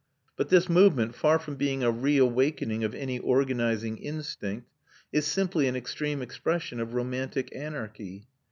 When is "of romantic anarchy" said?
6.79-8.25